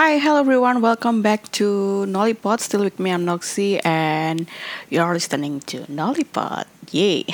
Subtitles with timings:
[0.00, 0.80] Hi, hello everyone.
[0.80, 2.64] Welcome back to Nollipod.
[2.64, 4.48] Still with me, I'm Noxy, and
[4.88, 6.64] you're listening to Nollipod.
[6.88, 7.28] Yay!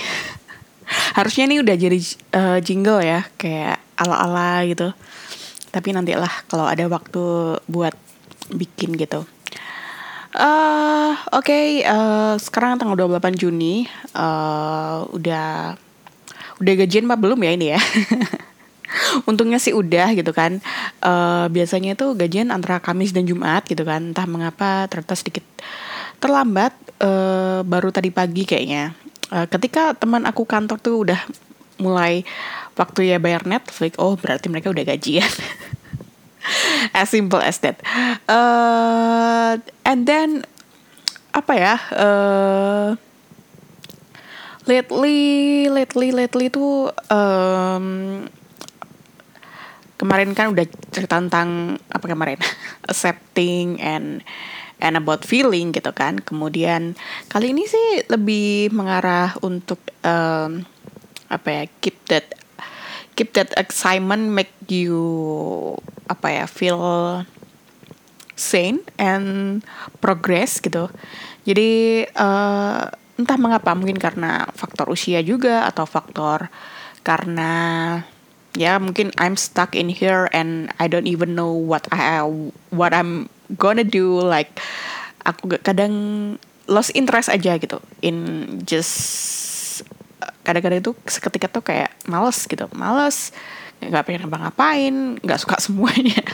[1.15, 1.95] Harusnya ini udah jadi
[2.35, 4.91] uh, jingle ya, kayak ala-ala gitu.
[5.71, 7.95] Tapi nantilah kalau ada waktu buat
[8.51, 9.23] bikin gitu.
[10.35, 13.87] Uh, Oke, okay, uh, sekarang tanggal 28 Juni.
[14.11, 15.79] Uh, udah
[16.59, 17.81] udah gajian apa belum ya ini ya?
[19.31, 20.59] untungnya sih udah gitu kan.
[21.01, 24.13] Uh, biasanya itu gajian antara Kamis dan Jumat gitu kan.
[24.13, 25.45] Entah mengapa ternyata sedikit.
[26.23, 26.73] Terlambat
[27.03, 28.97] uh, baru tadi pagi kayaknya.
[29.29, 31.21] Uh, ketika teman aku kantor tuh udah
[31.77, 32.25] mulai
[32.77, 35.29] waktu ya bayar Netflix oh berarti mereka udah gajian.
[36.95, 37.83] As simple as that.
[38.31, 40.47] Uh, and then
[41.35, 42.89] apa ya uh,
[44.65, 48.25] lately lately lately tuh um,
[49.97, 52.41] kemarin kan udah cerita tentang apa kemarin?
[52.91, 54.25] Accepting and
[54.81, 56.21] and about feeling gitu kan.
[56.21, 56.97] Kemudian
[57.33, 60.65] kali ini sih lebih mengarah untuk um,
[61.27, 62.37] apa ya keep that
[63.19, 65.03] keep that excitement make you
[66.07, 66.79] apa ya feel
[68.37, 69.65] sane and
[69.99, 70.93] progress gitu.
[71.49, 72.85] Jadi uh,
[73.17, 76.53] entah mengapa mungkin karena faktor usia juga atau faktor
[77.01, 77.53] karena
[78.57, 82.25] ya mungkin I'm stuck in here and I don't even know what I
[82.73, 83.29] what I'm
[83.61, 84.19] gonna do.
[84.25, 84.57] Like
[85.23, 85.95] aku kadang
[86.67, 89.85] lost interest aja gitu in just
[90.43, 92.67] kadang-kadang itu seketika tuh kayak males gitu.
[92.73, 93.31] Males
[93.85, 96.25] nggak pengen ngapa-ngapain nggak suka semuanya.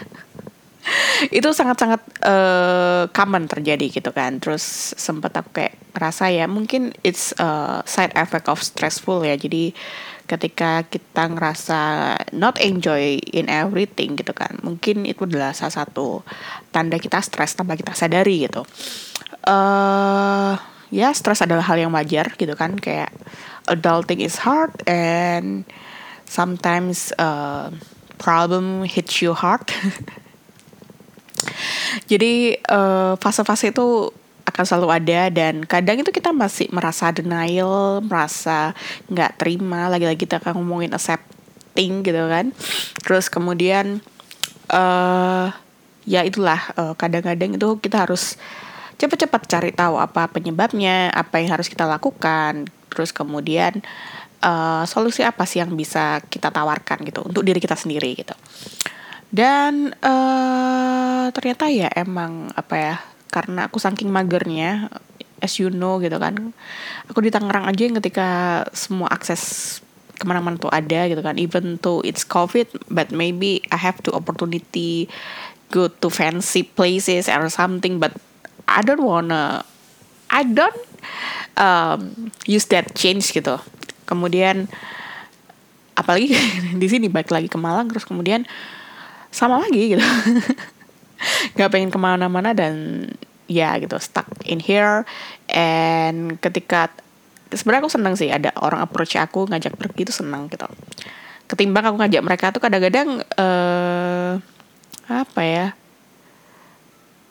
[1.31, 4.39] Itu sangat-sangat uh, common terjadi gitu kan.
[4.39, 9.35] Terus sempet aku kayak rasa ya mungkin it's a side effect of stressful ya.
[9.39, 9.75] Jadi
[10.33, 11.81] ketika kita ngerasa
[12.33, 16.25] not enjoy in everything gitu kan mungkin itu adalah salah satu
[16.73, 18.65] tanda kita stres tanpa kita sadari gitu.
[19.45, 20.57] Uh,
[20.89, 23.13] ya stres adalah hal yang wajar gitu kan kayak
[23.69, 25.69] adulting is hard and
[26.25, 27.69] sometimes uh,
[28.17, 29.69] problem hits you hard.
[32.11, 34.17] Jadi uh, fase-fase itu
[34.53, 38.77] akan selalu ada dan kadang itu kita masih merasa denial, merasa
[39.09, 42.53] nggak terima, lagi-lagi kita akan ngomongin accepting gitu kan.
[43.01, 44.05] Terus kemudian
[44.69, 45.49] uh,
[46.05, 46.61] ya itulah
[47.01, 48.37] kadang kadang-kadang itu kita harus
[49.01, 52.69] cepat-cepat cari tahu apa penyebabnya, apa yang harus kita lakukan.
[52.93, 53.81] Terus kemudian
[54.45, 58.37] uh, solusi apa sih yang bisa kita tawarkan gitu untuk diri kita sendiri gitu.
[59.33, 62.97] Dan uh, ternyata ya emang apa ya
[63.33, 64.93] karena aku saking magernya
[65.43, 66.55] as you know gitu kan.
[67.11, 69.81] Aku di Tangerang aja yang ketika semua akses
[70.21, 71.35] ke mana-mana tuh ada gitu kan.
[71.41, 75.11] Even though it's covid but maybe I have to opportunity
[75.75, 78.15] go to fancy places or something but
[78.71, 79.67] I don't wanna
[80.31, 80.79] I don't
[81.59, 83.59] um, use that change gitu.
[84.07, 84.71] Kemudian
[85.99, 86.33] apalagi
[86.81, 88.47] di sini balik lagi ke Malang terus kemudian
[89.35, 90.05] sama lagi gitu.
[91.59, 93.07] Nggak pengen ke mana-mana dan
[93.51, 95.07] ya gitu stuck in here.
[95.51, 96.93] And ketika
[97.53, 100.67] sebenarnya aku seneng sih ada orang approach aku ngajak pergi itu seneng gitu.
[101.51, 104.41] Ketimbang aku ngajak mereka tuh kadang-kadang uh,
[105.11, 105.67] apa ya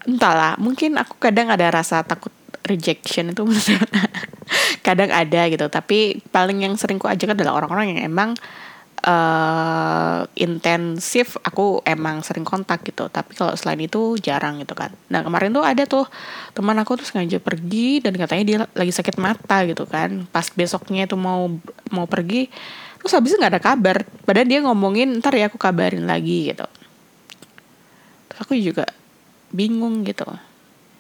[0.02, 2.34] entahlah mungkin aku kadang ada rasa takut
[2.66, 3.44] rejection itu
[4.88, 5.66] kadang ada gitu.
[5.68, 8.38] Tapi paling yang sering ku ajak adalah orang-orang yang emang
[9.06, 13.09] uh, intensif aku emang sering kontak gitu.
[13.09, 14.94] Tapi kalau selain itu jarang gitu kan.
[15.09, 16.06] Nah kemarin tuh ada tuh
[16.53, 20.25] teman aku tuh sengaja pergi dan katanya dia lagi sakit mata gitu kan.
[20.29, 21.50] Pas besoknya itu mau
[21.89, 22.50] mau pergi
[23.01, 24.06] terus habis nggak ada kabar.
[24.25, 26.66] Padahal dia ngomongin ntar ya aku kabarin lagi gitu.
[28.29, 28.85] Terus aku juga
[29.50, 30.29] bingung gitu.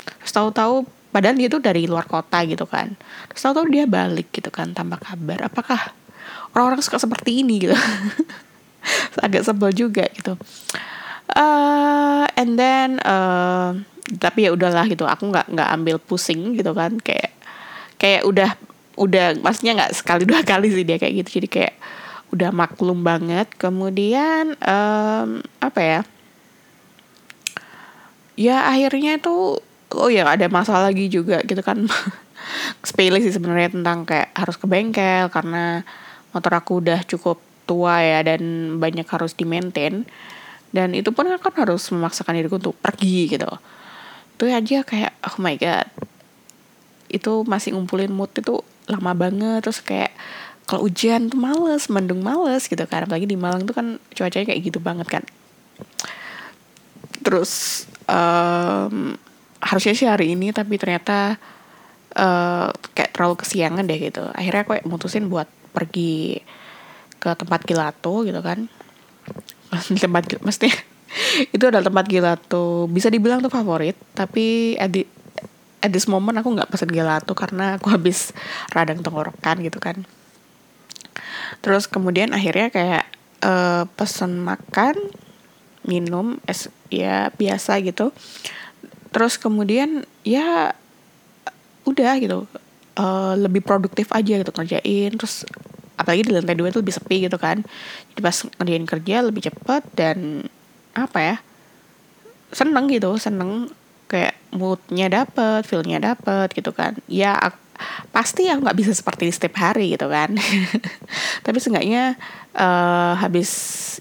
[0.01, 2.97] Terus tahu-tahu padahal dia tuh dari luar kota gitu kan.
[3.29, 5.45] Terus tahu-tahu dia balik gitu kan tanpa kabar.
[5.45, 6.00] Apakah
[6.55, 7.75] orang-orang suka seperti ini gitu.
[9.25, 10.35] Agak sebel juga gitu.
[11.31, 13.71] Uh, and then uh,
[14.19, 15.07] tapi ya udahlah gitu.
[15.07, 16.99] Aku nggak nggak ambil pusing gitu kan.
[16.99, 17.31] Kayak
[17.95, 18.51] kayak udah
[18.99, 21.41] udah maksudnya nggak sekali dua kali sih dia kayak gitu.
[21.41, 21.75] Jadi kayak
[22.35, 23.47] udah maklum banget.
[23.55, 26.01] Kemudian um, apa ya?
[28.35, 29.61] Ya akhirnya tuh
[29.91, 31.87] oh ya ada masalah lagi juga gitu kan.
[32.87, 35.85] Sepele sih sebenarnya tentang kayak harus ke bengkel karena
[36.31, 37.39] motor aku udah cukup
[37.69, 38.41] tua ya dan
[38.81, 40.03] banyak harus di maintain
[40.71, 43.51] dan itu pun kan harus memaksakan diriku untuk pergi gitu.
[44.39, 45.87] Itu aja kayak oh my god.
[47.11, 49.67] Itu masih ngumpulin mood itu lama banget.
[49.67, 50.15] Terus kayak
[50.63, 53.03] kalau hujan tuh males mendung males gitu kan.
[53.03, 55.23] Apalagi di Malang tuh kan cuacanya kayak gitu banget kan.
[57.19, 59.19] Terus um,
[59.59, 61.35] harusnya sih hari ini tapi ternyata
[62.15, 64.23] uh, kayak terlalu kesiangan deh gitu.
[64.31, 66.39] Akhirnya aku mutusin buat pergi
[67.21, 68.67] ke tempat gelato gitu kan.
[70.03, 70.67] Tempat mesti
[71.55, 75.03] itu adalah tempat gelato bisa dibilang tuh favorit tapi at, the,
[75.83, 78.31] at this moment aku nggak pesen gelato karena aku habis
[78.71, 80.03] radang tenggorokan gitu kan.
[81.61, 83.05] Terus kemudian akhirnya kayak
[83.43, 84.95] uh, pesen makan
[85.85, 88.15] minum es ya biasa gitu.
[89.11, 90.71] Terus kemudian ya
[91.83, 92.47] udah gitu
[92.97, 95.11] uh, lebih produktif aja gitu kerjain.
[95.15, 95.45] Terus
[95.95, 97.61] apalagi di lantai dua itu lebih sepi gitu kan.
[98.13, 100.47] Jadi pas ngerjain kerja lebih cepat dan
[100.91, 101.35] apa ya
[102.51, 103.71] seneng gitu seneng
[104.11, 106.99] kayak moodnya dapet feelnya dapet gitu kan.
[107.07, 107.37] Ya
[108.11, 110.35] pasti aku nggak bisa seperti di setiap hari gitu kan.
[111.45, 112.19] Tapi seenggaknya
[112.57, 113.49] uh, habis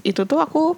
[0.03, 0.75] itu tuh aku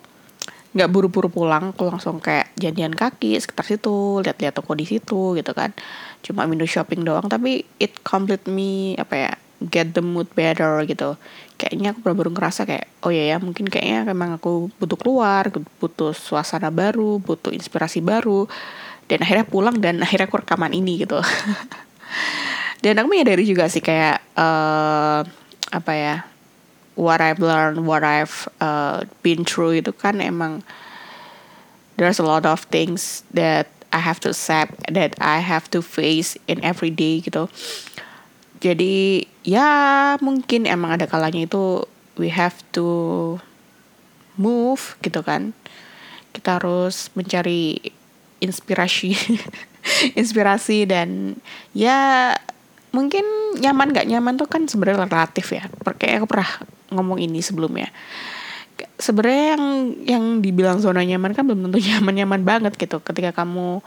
[0.73, 5.53] nggak buru-buru pulang aku langsung kayak janjian kaki sekitar situ lihat-lihat toko di situ gitu
[5.53, 5.77] kan.
[6.25, 9.33] Cuma window shopping doang tapi it complete me apa ya
[9.69, 11.21] get the mood better gitu.
[11.61, 16.17] Kayaknya aku baru-baru ngerasa kayak oh ya ya mungkin kayaknya memang aku butuh keluar butuh
[16.17, 18.49] suasana baru butuh inspirasi baru.
[19.07, 21.21] Dan akhirnya pulang dan akhirnya aku rekaman ini gitu.
[22.83, 25.23] Dan aku menyadari juga sih kayak uh,
[25.71, 26.27] apa ya
[26.95, 30.63] what I've learned, what I've uh, been through itu kan emang
[31.97, 36.37] there's a lot of things that I have to accept, that I have to face
[36.49, 37.49] in every day gitu.
[38.63, 41.85] Jadi ya mungkin emang ada kalanya itu
[42.17, 43.37] we have to
[44.41, 45.53] move gitu kan.
[46.33, 47.93] Kita harus mencari
[48.41, 49.13] inspirasi,
[50.21, 51.37] inspirasi dan
[51.77, 52.33] ya
[52.93, 53.25] mungkin
[53.59, 55.65] nyaman gak nyaman tuh kan sebenarnya relatif ya.
[55.97, 56.51] Kayak aku pernah
[56.93, 57.89] ngomong ini sebelumnya.
[59.01, 59.65] Sebenarnya yang
[60.05, 63.01] yang dibilang zona nyaman kan belum tentu nyaman-nyaman banget gitu.
[63.01, 63.81] Ketika kamu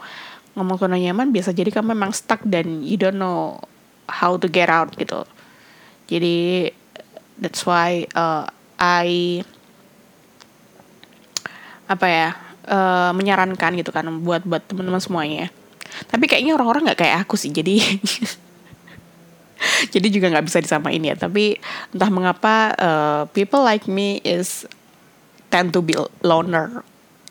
[0.58, 3.62] ngomong zona nyaman biasa jadi kamu memang stuck dan you don't know
[4.10, 5.22] how to get out gitu.
[6.10, 6.70] Jadi
[7.38, 8.46] that's why uh,
[8.78, 9.42] I
[11.86, 12.28] apa ya
[12.66, 15.46] uh, menyarankan gitu kan buat buat teman-teman semuanya.
[16.10, 17.54] Tapi kayaknya orang-orang nggak kayak aku sih.
[17.54, 17.78] Jadi
[19.94, 21.14] jadi juga nggak bisa disamain ya.
[21.16, 21.56] Tapi
[21.94, 24.64] entah mengapa uh, people like me is
[25.48, 26.82] tend to be loner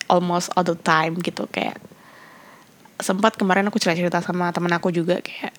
[0.10, 1.46] almost all the time gitu.
[1.50, 1.80] Kayak
[3.02, 5.52] sempat kemarin aku cerita cerita sama temen aku juga kayak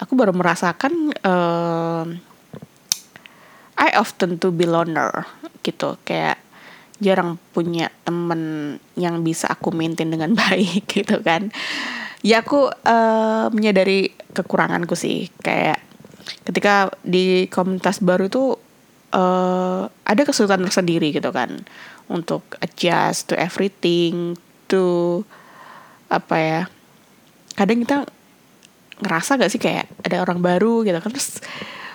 [0.00, 2.04] aku baru merasakan uh,
[3.80, 5.24] I often to be loner
[5.64, 5.96] gitu.
[6.04, 6.40] Kayak
[7.00, 11.48] jarang punya temen yang bisa aku maintain dengan baik gitu kan
[12.20, 15.28] ya aku uh, menyadari kekuranganku sih.
[15.40, 15.80] Kayak
[16.44, 18.56] ketika di komunitas baru itu
[19.14, 21.64] uh, ada kesulitan tersendiri gitu kan.
[22.10, 24.34] Untuk adjust to everything
[24.66, 25.22] to
[26.10, 26.62] apa ya
[27.54, 28.02] kadang kita
[28.98, 31.10] ngerasa gak sih kayak ada orang baru gitu kan.
[31.12, 31.40] Terus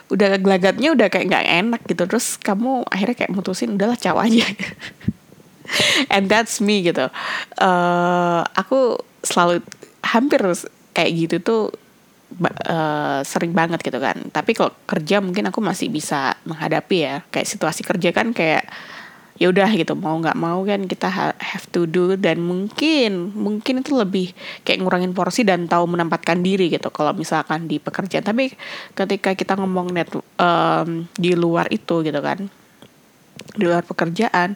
[0.05, 2.03] udah gelagatnya udah kayak nggak enak gitu.
[2.05, 4.45] Terus kamu akhirnya kayak mutusin udahlah caw aja.
[6.13, 7.09] And that's me gitu.
[7.57, 9.65] Uh, aku selalu
[10.15, 10.39] hampir
[10.95, 11.61] kayak gitu tuh
[12.67, 14.17] uh, sering banget gitu kan.
[14.31, 17.15] Tapi kalau kerja mungkin aku masih bisa menghadapi ya.
[17.29, 18.65] Kayak situasi kerja kan kayak
[19.35, 22.15] ya udah gitu mau nggak mau kan kita have to do.
[22.15, 24.31] Dan mungkin mungkin itu lebih
[24.63, 28.23] kayak ngurangin porsi dan tahu menempatkan diri gitu kalau misalkan di pekerjaan.
[28.23, 28.55] Tapi
[28.95, 32.47] ketika kita ngomong net um, di luar itu gitu kan
[33.55, 34.55] di luar pekerjaan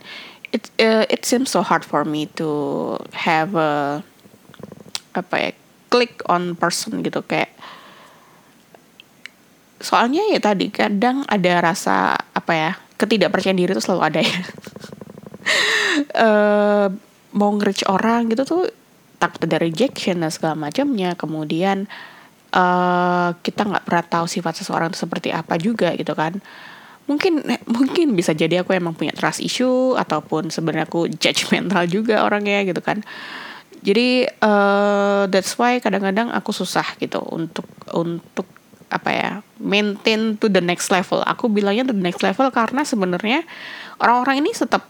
[0.51, 4.01] it uh, it seems so hard for me to have a
[5.13, 5.51] apa ya
[5.89, 7.49] click on person gitu kayak
[9.79, 14.37] soalnya ya tadi kadang ada rasa apa ya ketidakpercayaan diri itu selalu ada ya.
[16.19, 16.87] Uh,
[17.39, 18.63] mau nge orang gitu tuh
[19.21, 21.15] takut ada rejection dan segala macamnya.
[21.15, 21.87] Kemudian
[22.51, 26.43] uh, kita nggak pernah tahu sifat seseorang itu seperti apa juga gitu kan.
[27.07, 32.67] Mungkin mungkin bisa jadi aku emang punya trust issue ataupun sebenarnya aku judgmental juga orangnya
[32.67, 33.01] gitu kan
[33.79, 38.47] jadi uh, that's why kadang-kadang aku susah gitu untuk untuk
[38.89, 39.31] apa ya
[39.61, 41.23] maintain to the next level.
[41.23, 43.47] Aku bilangnya to the next level karena sebenarnya
[44.01, 44.83] orang-orang ini tetap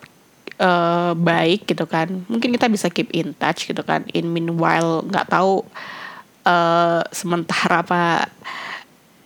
[0.57, 2.25] uh, baik gitu kan.
[2.25, 4.07] Mungkin kita bisa keep in touch gitu kan.
[4.15, 5.61] In meanwhile nggak tahu
[6.49, 8.03] uh, sementara apa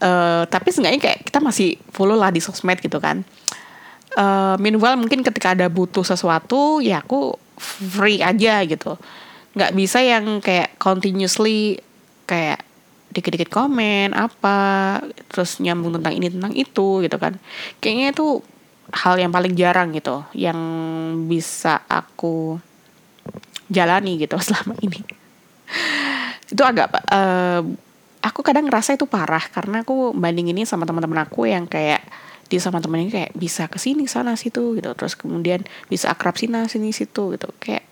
[0.04, 3.24] uh, tapi seenggaknya kayak kita masih follow lah di sosmed gitu kan.
[4.14, 8.94] Uh, meanwhile mungkin ketika ada butuh sesuatu ya aku free aja gitu
[9.54, 11.78] nggak bisa yang kayak continuously
[12.26, 12.66] kayak
[13.14, 14.58] dikit-dikit komen apa
[15.30, 17.38] terus nyambung tentang ini tentang itu gitu kan.
[17.78, 18.28] Kayaknya itu
[18.92, 20.58] hal yang paling jarang gitu yang
[21.30, 22.58] bisa aku
[23.70, 25.00] jalani gitu selama ini.
[26.50, 27.62] Itu agak uh,
[28.26, 32.02] aku kadang ngerasa itu parah karena aku banding ini sama teman-teman aku yang kayak
[32.52, 34.90] dia sama temennya kayak bisa ke sini sana situ gitu.
[34.98, 37.50] Terus kemudian bisa akrab sini sini situ gitu.
[37.62, 37.86] Kayak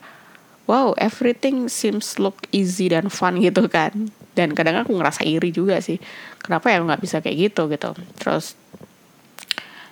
[0.70, 4.12] wow everything seems look easy dan fun gitu kan.
[4.32, 6.00] Dan kadang aku ngerasa iri juga sih.
[6.39, 7.91] Kenapa ya nggak bisa kayak gitu gitu.
[8.18, 8.56] Terus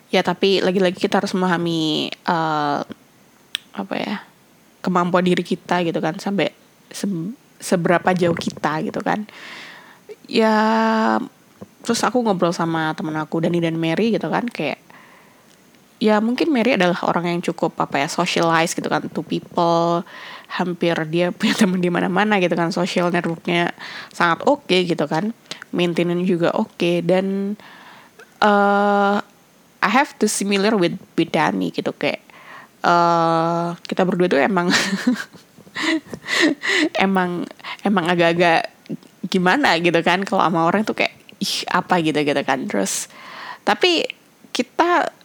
[0.10, 2.82] ya tapi lagi-lagi kita harus memahami uh,
[3.78, 4.16] apa ya
[4.82, 6.18] kemampuan diri kita gitu kan.
[6.18, 6.54] Sampai
[6.90, 7.06] se
[7.60, 9.28] seberapa jauh kita gitu kan.
[10.30, 10.56] Ya
[11.84, 14.48] terus aku ngobrol sama temen aku Dani dan Mary gitu kan.
[14.48, 14.80] Kayak
[16.00, 20.08] ya mungkin Mary adalah orang yang cukup apa ya socialize gitu kan to people
[20.50, 22.74] hampir dia punya teman di mana-mana gitu kan.
[22.74, 23.72] Social networknya
[24.10, 25.32] sangat oke okay, gitu kan.
[25.70, 26.74] Maintenance juga oke.
[26.76, 27.06] Okay.
[27.06, 27.54] dan
[28.42, 29.22] uh,
[29.80, 31.94] I have the similar with with Dani gitu.
[31.94, 32.26] Kayak
[32.82, 34.74] uh, kita berdua tuh emang
[37.06, 37.46] emang
[37.86, 38.74] emang agak-agak
[39.30, 40.26] gimana gitu kan.
[40.26, 42.66] Kalau sama orang tuh kayak ih apa gitu gitu kan.
[42.66, 43.08] Terus
[43.64, 44.04] tapi
[44.50, 45.19] kita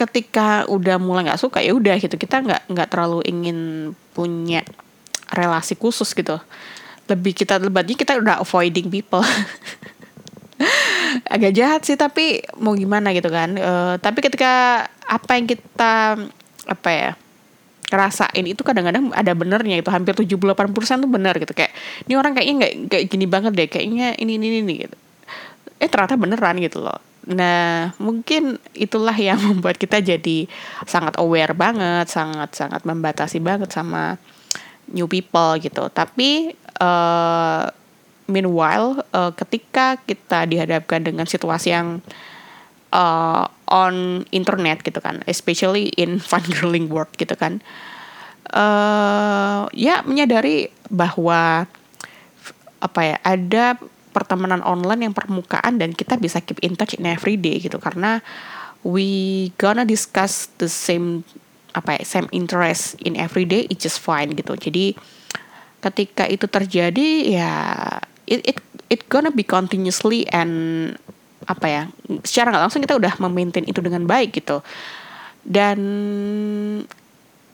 [0.00, 2.16] ketika udah mulai nggak suka ya udah gitu.
[2.16, 4.64] Kita nggak nggak terlalu ingin punya
[5.28, 6.40] relasi khusus gitu.
[7.04, 9.20] Lebih kita lebihnya kita udah avoiding people.
[11.34, 13.52] Agak jahat sih tapi mau gimana gitu kan.
[13.60, 16.16] Uh, tapi ketika apa yang kita
[16.64, 17.12] apa ya
[17.90, 19.92] ngerasain itu kadang-kadang ada benernya itu.
[19.92, 21.52] Hampir 78% tuh bener gitu.
[21.52, 21.76] Kayak
[22.08, 23.68] ini orang kayaknya nggak kayak gini banget deh.
[23.68, 24.96] Kayaknya ini ini ini gitu.
[25.76, 30.48] Eh ternyata beneran gitu loh nah mungkin itulah yang membuat kita jadi
[30.88, 34.16] sangat aware banget sangat sangat membatasi banget sama
[34.90, 37.68] new people gitu tapi uh,
[38.30, 41.98] meanwhile uh, ketika kita dihadapkan dengan situasi yang
[42.94, 47.62] uh, on internet gitu kan, especially in fun girling world gitu kan.
[48.50, 51.70] Uh, ya menyadari bahwa
[52.80, 53.78] apa ya ada
[54.20, 57.80] pertemanan online yang permukaan dan kita bisa keep in touch in every day gitu.
[57.80, 58.20] Karena
[58.84, 61.24] we gonna discuss the same
[61.72, 64.52] apa ya same interest in every day it's just fine gitu.
[64.60, 64.92] Jadi
[65.80, 67.08] ketika itu terjadi
[67.40, 67.52] ya
[68.28, 68.58] it it
[68.92, 70.52] it gonna be continuously and
[71.48, 71.82] apa ya
[72.20, 74.60] secara nggak langsung kita udah memaintain itu dengan baik gitu.
[75.40, 75.80] Dan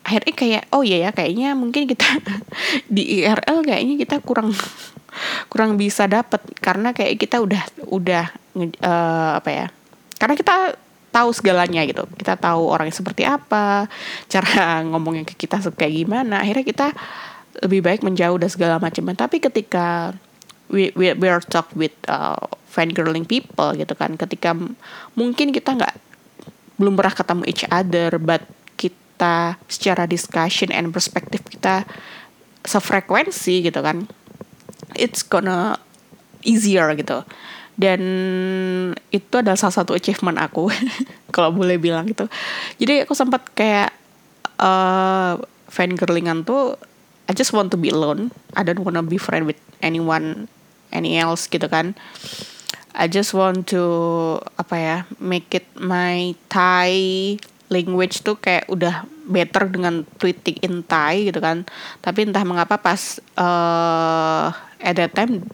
[0.07, 2.07] akhirnya kayak oh iya ya kayaknya mungkin kita
[2.95, 4.55] di IRL kayaknya kita kurang
[5.49, 8.25] kurang bisa dapat karena kayak kita udah udah
[8.83, 9.67] uh, apa ya
[10.17, 10.77] karena kita
[11.17, 12.05] tahu segalanya gitu.
[12.13, 13.89] Kita tahu orangnya seperti apa
[14.29, 16.45] cara ngomongnya ke kita kayak gimana.
[16.45, 16.93] Akhirnya kita
[17.65, 19.09] lebih baik menjauh dan segala macam.
[19.17, 20.13] Tapi ketika
[20.69, 22.37] we we we are talk with uh,
[22.69, 24.53] fangirling people gitu kan ketika
[25.17, 25.97] mungkin kita nggak
[26.77, 28.45] belum pernah ketemu each other but
[28.77, 31.89] kita secara discussion and perspektif kita
[32.67, 34.05] sefrekuensi gitu kan
[34.95, 35.81] it's gonna
[36.47, 37.27] easier gitu.
[37.77, 38.01] Dan
[39.13, 40.73] itu adalah salah satu achievement aku
[41.35, 42.31] kalau boleh bilang gitu.
[42.79, 43.93] Jadi aku sempat kayak
[44.63, 45.37] uh,
[45.69, 46.79] fangirlingan tuh
[47.27, 48.31] I just want to be alone.
[48.55, 50.47] I don't wanna be friend with anyone
[50.95, 51.99] any else gitu kan.
[52.97, 53.83] I just want to
[54.57, 57.37] apa ya make it my Thai
[57.69, 61.69] language tuh kayak udah better dengan tweeting in Thai gitu kan.
[62.01, 64.49] Tapi entah mengapa pas uh,
[64.81, 65.45] at that time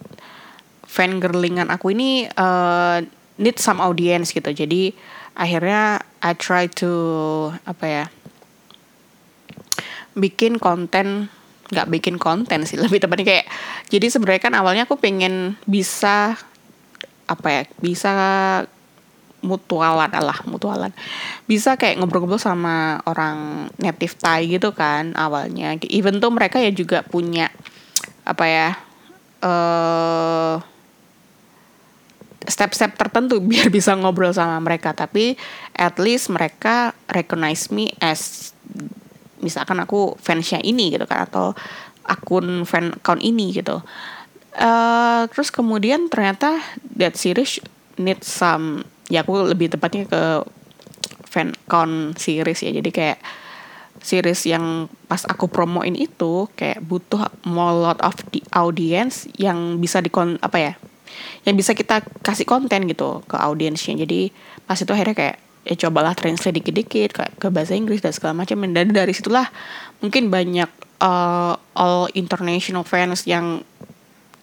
[0.87, 3.01] fan girlingan aku ini uh,
[3.41, 4.53] need some audience gitu.
[4.53, 4.93] Jadi
[5.33, 6.93] akhirnya I try to
[7.65, 8.05] apa ya
[10.13, 11.33] bikin konten
[11.73, 13.47] nggak bikin konten sih lebih tepatnya kayak
[13.89, 16.37] jadi sebenarnya kan awalnya aku pengen bisa
[17.25, 18.13] apa ya bisa
[19.43, 20.95] mutualan lah mutualan.
[21.51, 25.75] Bisa kayak ngobrol-ngobrol sama orang native Thai gitu kan awalnya.
[25.91, 27.51] Even tuh mereka ya juga punya
[28.23, 28.69] apa ya
[29.43, 30.63] uh,
[32.47, 34.95] step-step tertentu biar bisa ngobrol sama mereka.
[34.95, 35.37] Tapi
[35.77, 38.55] at least mereka recognize me as
[39.43, 41.51] misalkan aku fansnya ini gitu kan atau
[42.07, 43.83] akun fan account ini gitu.
[44.53, 46.61] Uh, terus kemudian ternyata
[46.95, 47.57] that series
[47.97, 50.23] need some ya aku lebih tepatnya ke
[51.27, 52.71] fan account series ya.
[52.71, 53.19] Jadi kayak
[54.03, 60.03] series yang pas aku promoin itu kayak butuh more lot of the audience yang bisa
[60.03, 60.11] di
[60.43, 60.75] apa ya
[61.47, 63.99] yang bisa kita kasih konten gitu ke audiensnya.
[63.99, 64.31] Jadi
[64.65, 68.63] pas itu akhirnya kayak ya cobalah translate dikit-dikit ke, ke bahasa Inggris dan segala macam.
[68.63, 69.51] Dan dari situlah
[70.03, 70.71] mungkin banyak
[71.03, 73.63] uh, all international fans yang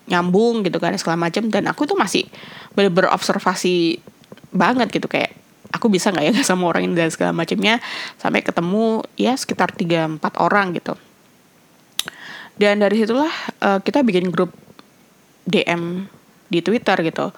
[0.09, 1.47] nyambung gitu kan segala macam.
[1.47, 2.27] Dan aku tuh masih
[2.75, 3.99] bener-bener observasi
[4.49, 5.38] banget gitu kayak
[5.73, 7.77] aku bisa nggak ya sama orang ini dan segala macamnya
[8.17, 10.97] sampai ketemu ya sekitar tiga empat orang gitu.
[12.59, 13.31] Dan dari situlah
[13.63, 14.51] uh, kita bikin grup
[15.47, 16.11] DM
[16.51, 17.31] di Twitter gitu.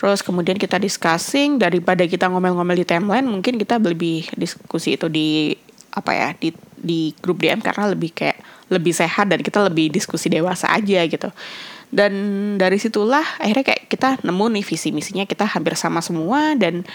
[0.00, 5.54] Terus kemudian kita discussing daripada kita ngomel-ngomel di timeline mungkin kita lebih diskusi itu di
[5.92, 8.40] apa ya di di grup DM karena lebih kayak
[8.72, 11.28] lebih sehat dan kita lebih diskusi dewasa aja gitu.
[11.92, 12.12] Dan
[12.56, 16.88] dari situlah akhirnya kayak kita nemu nih visi misinya kita hampir sama semua dan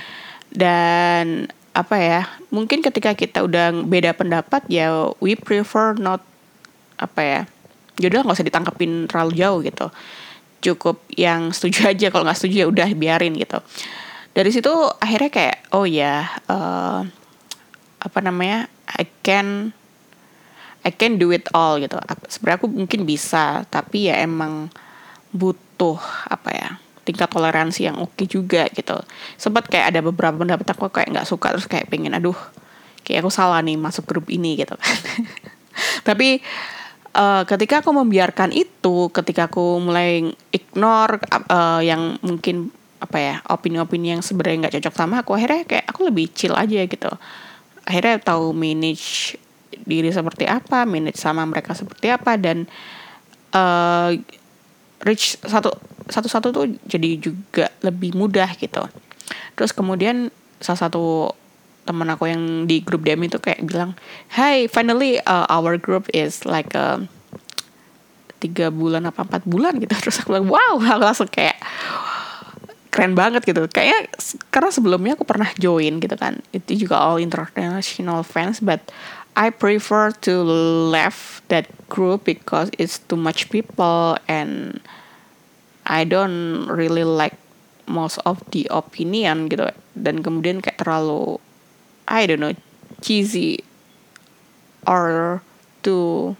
[0.53, 6.25] dan apa ya mungkin ketika kita udah beda pendapat ya we prefer not
[6.97, 7.41] apa ya
[8.01, 9.87] ya nggak usah ditangkepin terlalu jauh gitu.
[10.57, 13.61] Cukup yang setuju aja kalau nggak setuju ya udah biarin gitu.
[14.33, 14.69] Dari situ
[15.01, 17.01] akhirnya kayak oh ya uh,
[17.97, 19.73] apa namanya I can
[20.85, 21.97] I can do it all gitu.
[22.29, 24.69] Sebenarnya aku mungkin bisa tapi ya emang
[25.33, 25.99] butuh
[26.29, 26.69] apa ya
[27.07, 28.99] tingkat toleransi yang oke okay juga gitu.
[29.39, 32.35] Sempat kayak ada beberapa pendapat aku kayak nggak suka terus kayak pengen aduh
[33.07, 34.97] kayak aku salah nih masuk grup ini gitu kan.
[36.07, 36.43] Tapi
[37.15, 44.17] uh, ketika aku membiarkan itu ketika aku mulai ignore uh, yang mungkin apa ya opini-opini
[44.17, 47.11] yang sebenarnya nggak cocok sama aku akhirnya kayak aku lebih chill aja gitu.
[47.87, 49.39] Akhirnya tahu manage
[49.87, 52.67] diri seperti apa manage sama mereka seperti apa dan
[53.55, 54.11] uh,
[55.05, 55.71] reach satu
[56.07, 58.83] satu-satu tuh jadi juga lebih mudah gitu.
[59.55, 61.35] Terus kemudian salah satu
[61.87, 63.95] teman aku yang di grup DM itu kayak bilang,
[64.27, 67.07] "Hey, finally uh, our group is like a
[68.43, 71.57] tiga bulan apa empat bulan gitu." Terus aku bilang, "Wow!" Aku langsung kayak
[72.91, 73.63] keren banget gitu.
[73.69, 74.09] Kayaknya
[74.49, 76.41] karena sebelumnya aku pernah join gitu kan.
[76.49, 78.83] Itu juga all international fans, but
[79.37, 80.33] I prefer to
[80.89, 84.81] left that group because it's too much people and
[85.87, 87.39] I don't really like
[87.87, 89.71] most of the opinion gitu.
[89.95, 91.39] Dan kemudian kayak terlalu
[92.03, 92.53] I don't know
[92.99, 93.63] cheesy
[94.83, 95.39] or
[95.83, 96.35] too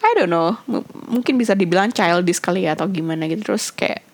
[0.00, 0.60] I don't know
[1.08, 3.40] mungkin bisa dibilang childish kali ya atau gimana gitu.
[3.52, 4.04] Terus kayak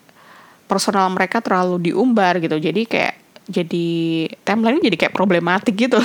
[0.70, 2.56] personal mereka terlalu diumbar gitu.
[2.62, 3.14] Jadi kayak
[3.50, 3.86] jadi
[4.46, 5.98] timeline jadi kayak problematik gitu.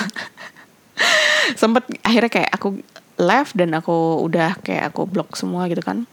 [1.62, 2.82] Sempet akhirnya kayak aku
[3.21, 6.10] left dan aku udah kayak aku blok semua gitu kan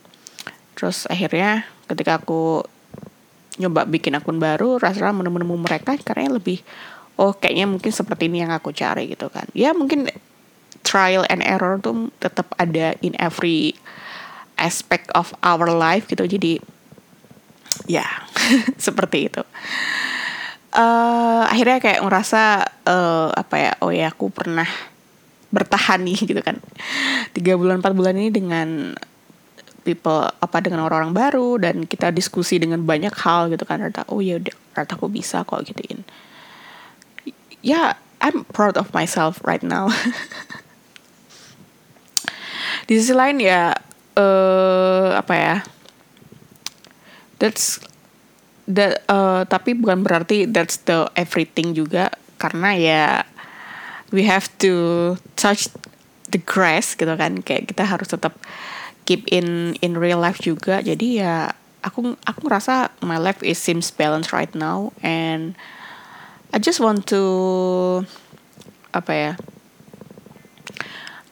[0.79, 2.63] terus akhirnya ketika aku
[3.59, 6.63] nyoba bikin akun baru rasa menemu-nemu mereka karena lebih
[7.19, 9.51] oh kayaknya mungkin seperti ini yang aku cari gitu kan.
[9.53, 10.07] Ya mungkin
[10.87, 13.75] trial and error tuh tetap ada in every
[14.55, 16.23] aspect of our life gitu.
[16.23, 16.63] Jadi
[17.91, 18.07] ya
[18.87, 19.43] seperti itu.
[20.71, 24.69] Uh, akhirnya kayak ngerasa uh, apa ya oh ya aku pernah
[25.51, 26.63] bertahan nih gitu kan.
[27.35, 28.95] Tiga bulan empat bulan ini dengan
[29.83, 33.83] people apa dengan orang-orang baru dan kita diskusi dengan banyak hal gitu kan.
[33.83, 36.03] Rata oh ya udah rata aku bisa kok gituin.
[37.25, 37.89] Ya yeah,
[38.19, 39.91] I'm proud of myself right now.
[42.89, 43.77] Di sisi lain ya
[44.17, 45.57] uh, apa ya
[47.39, 47.79] that's
[48.67, 53.05] that uh, tapi bukan berarti that's the everything juga karena ya
[54.11, 55.69] we have to touch
[56.29, 57.41] the grass gitu kan.
[57.41, 58.37] Kayak kita harus tetap
[59.09, 60.85] keep in in real life juga.
[60.85, 64.93] Jadi ya aku aku ngerasa my life is seems balanced right now.
[65.01, 65.57] And
[66.53, 67.23] I just want to
[68.93, 69.33] apa ya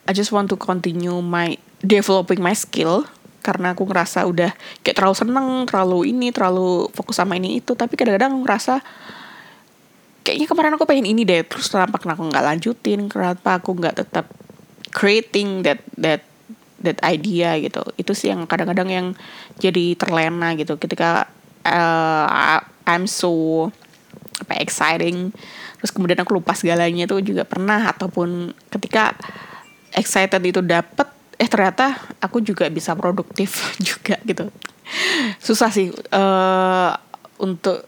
[0.09, 3.05] I just want to continue my developing my skill.
[3.45, 7.77] Karena aku ngerasa udah kayak terlalu seneng terlalu ini terlalu fokus sama ini itu.
[7.77, 8.73] Tapi kadang-kadang aku ngerasa
[10.25, 11.45] kayaknya kemarin aku pengen ini deh.
[11.45, 14.25] Terus kenapa aku nggak lanjutin kenapa aku nggak tetap
[14.91, 16.26] creating that that
[16.81, 17.81] that idea gitu.
[17.97, 19.07] Itu sih yang kadang-kadang yang
[19.57, 21.29] jadi terlena gitu ketika
[21.65, 23.67] uh, I'm so
[24.37, 25.33] apa exciting
[25.81, 29.17] terus kemudian aku lupa segalanya itu juga pernah ataupun ketika
[29.97, 34.49] excited itu dapet eh ternyata aku juga bisa produktif juga gitu.
[35.41, 36.91] Susah sih uh,
[37.37, 37.85] untuk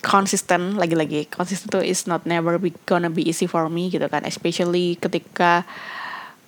[0.00, 4.24] konsisten lagi-lagi konsisten tuh is not never be gonna be easy for me gitu kan.
[4.28, 5.64] Especially ketika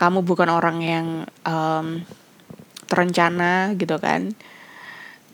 [0.02, 1.06] kamu bukan orang yang
[1.46, 2.02] um,
[2.90, 4.34] terencana gitu kan.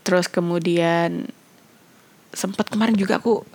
[0.05, 1.25] Terus kemudian
[2.37, 3.49] sempat kemarin juga aku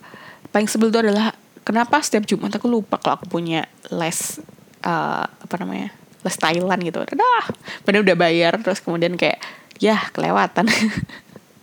[0.49, 4.41] paling sebel itu adalah kenapa setiap Jumat aku lupa kalau aku punya les
[4.81, 5.93] uh, apa namanya
[6.25, 7.05] les Thailand gitu.
[7.05, 7.45] Dah
[7.85, 9.37] padahal udah bayar terus kemudian kayak
[9.77, 10.65] ya kelewatan.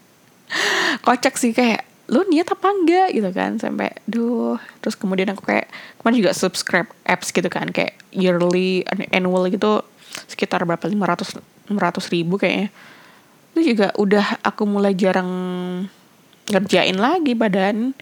[1.06, 3.56] Kocak sih kayak lu niat apa enggak gitu kan.
[3.56, 4.58] Sampai duh.
[4.82, 5.70] Terus kemudian aku kayak
[6.02, 8.82] kemarin juga subscribe apps gitu kan kayak yearly
[9.14, 9.86] annual gitu
[10.26, 11.38] sekitar berapa lima ratus
[11.70, 12.74] lima ratus ribu kayaknya.
[13.54, 15.30] Itu juga udah aku mulai jarang
[16.50, 17.94] ngerjain lagi badan.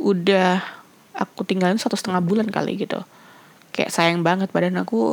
[0.00, 0.64] Udah
[1.12, 3.04] aku tinggalin satu setengah bulan kali gitu.
[3.76, 5.12] Kayak sayang banget badan aku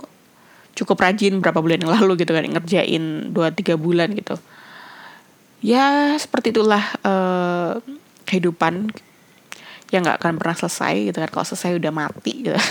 [0.79, 4.39] cukup rajin berapa bulan yang lalu gitu kan ngerjain 2-3 bulan gitu.
[5.59, 7.83] Ya seperti itulah uh,
[8.29, 8.93] kehidupan
[9.89, 11.29] yang nggak akan pernah selesai gitu kan.
[11.33, 12.59] Kalau selesai udah mati gitu.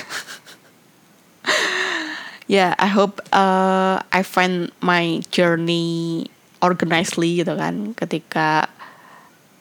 [2.48, 6.24] Ya yeah, I hope uh, I find my journey
[6.64, 7.92] organizedly gitu kan.
[7.92, 8.72] Ketika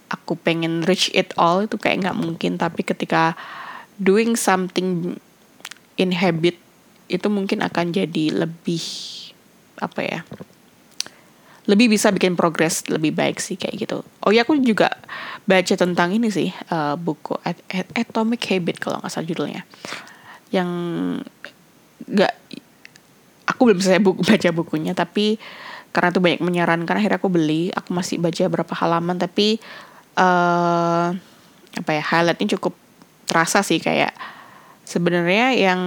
[0.07, 2.55] aku pengen reach it all itu kayak nggak mungkin.
[2.55, 3.35] Tapi ketika
[3.99, 5.19] doing something
[5.99, 6.55] in habit
[7.11, 8.83] itu mungkin akan jadi lebih
[9.83, 10.19] apa ya
[11.67, 13.97] lebih bisa bikin progres lebih baik sih kayak gitu.
[14.23, 14.87] Oh ya aku juga
[15.43, 17.35] baca tentang ini sih uh, buku
[17.95, 19.61] Atomic Habit kalau nggak salah judulnya,
[20.55, 20.69] yang
[22.07, 22.33] nggak
[23.47, 25.35] aku belum selesai buku, baca bukunya tapi
[25.91, 29.57] karena tuh banyak menyarankan akhirnya aku beli aku masih baca berapa halaman tapi
[30.19, 31.15] uh,
[31.77, 32.75] apa ya highlightnya cukup
[33.27, 34.13] terasa sih kayak
[34.87, 35.81] sebenarnya yang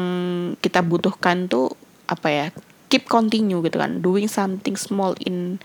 [0.61, 1.73] kita butuhkan tuh
[2.11, 2.47] apa ya
[2.91, 4.03] keep continue gitu kan.
[4.03, 5.63] Doing something small in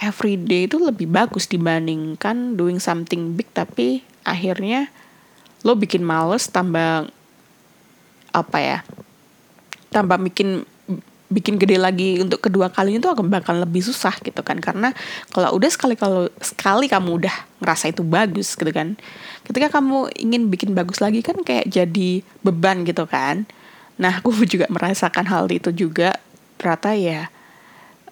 [0.00, 4.88] every day itu lebih bagus dibandingkan doing something big tapi akhirnya
[5.60, 7.12] lo bikin males tambah
[8.32, 8.78] apa ya
[9.92, 10.64] tambah bikin
[11.30, 14.58] bikin gede lagi untuk kedua kalinya itu akan bakal lebih susah gitu kan.
[14.58, 14.90] Karena
[15.30, 18.98] kalau udah sekali kalau sekali kamu udah ngerasa itu bagus gitu kan
[19.46, 23.46] ketika kamu ingin bikin bagus lagi kan kayak jadi beban gitu kan.
[23.96, 26.18] Nah aku juga merasakan hal itu juga
[26.60, 27.32] ternyata ya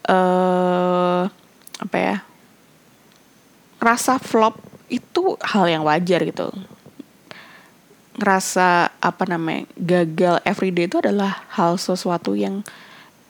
[0.09, 1.29] uh,
[1.85, 2.17] apa ya
[3.77, 4.57] rasa flop
[4.89, 6.49] itu hal yang wajar gitu.
[8.19, 12.65] Ngerasa apa namanya gagal everyday itu adalah hal sesuatu yang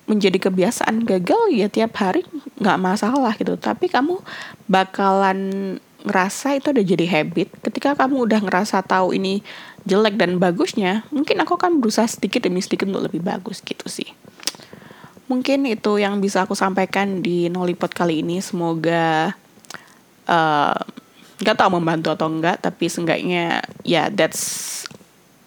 [0.09, 1.04] menjadi kebiasaan.
[1.04, 2.24] Gagal ya tiap hari
[2.57, 3.59] nggak masalah gitu.
[3.61, 4.22] Tapi kamu
[4.70, 5.76] bakalan
[6.07, 7.52] ngerasa itu udah jadi habit.
[7.61, 9.44] Ketika kamu udah ngerasa tahu ini
[9.85, 14.09] jelek dan bagusnya mungkin aku akan berusaha sedikit demi sedikit untuk lebih bagus gitu sih
[15.28, 19.36] mungkin itu yang bisa aku sampaikan di Nolipot kali ini semoga
[20.26, 20.80] uh,
[21.38, 24.82] nggak tahu membantu atau enggak tapi seenggaknya ya yeah, that's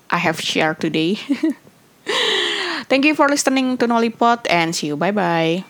[0.08, 1.18] I have shared today
[2.92, 4.98] Thank you for listening to Nollypot and see you.
[4.98, 5.64] Bye bye.